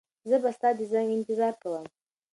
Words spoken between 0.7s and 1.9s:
د زنګ انتظار کوم.